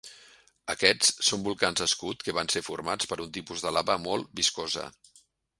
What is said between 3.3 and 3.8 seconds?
tipus de